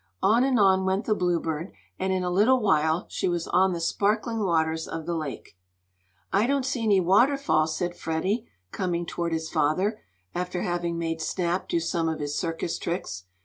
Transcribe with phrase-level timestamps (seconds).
[0.23, 3.79] On and on went the Bluebird, and, in a little while, she was on the
[3.79, 5.55] sparkling waters of the lake.
[6.33, 10.01] "I don't see any waterfall," said Freddie, coming toward his father,
[10.33, 13.25] after having made Snap do some of his circus tricks.